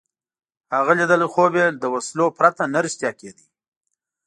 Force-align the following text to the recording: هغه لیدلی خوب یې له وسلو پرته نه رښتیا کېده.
هغه 0.75 0.91
لیدلی 0.99 1.27
خوب 1.33 1.53
یې 1.59 1.67
له 1.81 1.87
وسلو 1.93 2.25
پرته 2.37 2.63
نه 2.73 2.79
رښتیا 2.85 3.11
کېده. 3.19 3.45